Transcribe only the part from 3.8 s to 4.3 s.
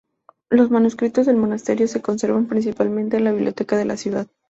la ciudad.